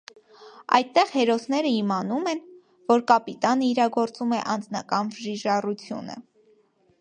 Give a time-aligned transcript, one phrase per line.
[0.77, 2.41] Այդտեղ հերոսները իմանում են,
[2.93, 6.19] որ կապիտանը իրագործում է անձնական վրիժառությունը։